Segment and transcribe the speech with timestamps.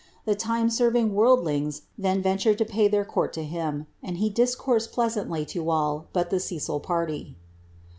[0.25, 4.31] The time aerving worldlings then w lured to pay their conn to him, and he
[4.31, 7.35] diicoursed pleasantly to nil h the Cecil party.